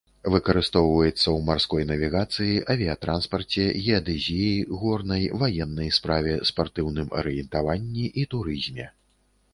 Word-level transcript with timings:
Выкарыстоўваецца 0.33 1.23
ў 1.23 1.43
марской 1.49 1.85
навігацыі, 1.89 2.55
авіятранспарце, 2.75 3.67
геадэзіі, 3.89 4.49
горнай, 4.85 5.29
ваеннай 5.45 5.93
справе, 5.99 6.33
спартыўным 6.51 7.07
арыентаванні 7.23 8.11
і 8.23 8.29
турызме. 8.33 8.93